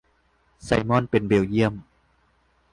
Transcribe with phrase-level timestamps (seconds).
[0.63, 1.73] ไซมอนเป็นเบลเยียม